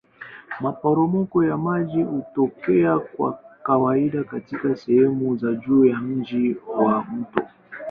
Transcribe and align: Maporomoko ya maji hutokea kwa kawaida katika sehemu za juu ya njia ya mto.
Maporomoko 0.61 1.43
ya 1.43 1.57
maji 1.57 2.01
hutokea 2.03 2.99
kwa 2.99 3.39
kawaida 3.63 4.23
katika 4.23 4.75
sehemu 4.75 5.37
za 5.37 5.53
juu 5.53 5.85
ya 5.85 5.99
njia 5.99 6.55
ya 6.87 6.99
mto. 7.11 7.41